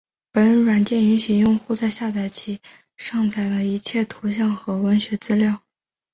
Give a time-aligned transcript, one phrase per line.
[0.31, 2.59] 本软件允许用户在下载其
[2.97, 5.61] 上载的一切图像和文字资料。